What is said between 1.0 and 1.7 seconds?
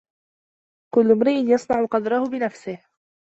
إمريء